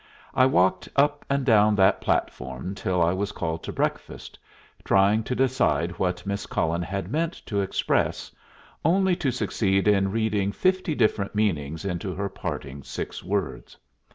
I 0.33 0.47
walked 0.47 0.89
up 0.95 1.25
and 1.29 1.45
down 1.45 1.75
that 1.75 2.01
platform 2.01 2.73
till 2.73 3.03
I 3.03 3.13
was 3.13 3.31
called 3.31 3.61
to 3.61 3.71
breakfast, 3.71 4.39
trying 4.83 5.23
to 5.25 5.35
decide 5.35 5.91
what 5.99 6.25
Miss 6.25 6.47
Cullen 6.47 6.81
had 6.81 7.11
meant 7.11 7.33
to 7.45 7.61
express, 7.61 8.31
only 8.83 9.15
to 9.17 9.29
succeed 9.29 9.87
in 9.87 10.09
reading 10.09 10.53
fifty 10.53 10.95
different 10.95 11.35
meanings 11.35 11.85
into 11.85 12.15
her 12.15 12.29
parting 12.29 12.81
six 12.81 13.23
words. 13.23 13.77